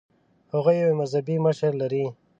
هغوی 0.53 0.75
یو 0.83 0.97
مذهبي 1.01 1.35
مشر 1.47 1.71
لري. 1.81 2.05